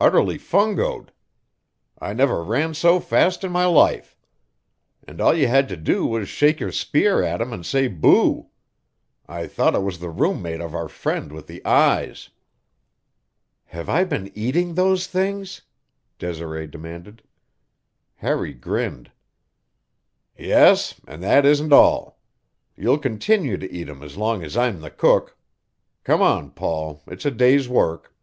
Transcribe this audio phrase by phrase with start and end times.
[0.00, 1.10] "Utterly fungoed.
[1.98, 4.16] I never ran so fast in my life.
[5.02, 8.50] And all you had to do was shake your spear at 'em and say boo!
[9.26, 12.28] I thought it was the roommate of our friend with the eyes."
[13.64, 15.62] "Have I been eating those things?"
[16.20, 17.24] Desiree demanded.
[18.14, 19.10] Harry grinned.
[20.38, 22.20] "Yes, and that isn't all.
[22.76, 25.36] You'll continue to eat 'em as long as I'm the cook.
[26.04, 28.14] Come on, Paul; it's a day's work."